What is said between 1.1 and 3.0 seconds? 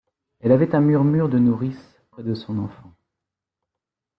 de nourrice près de son enfant.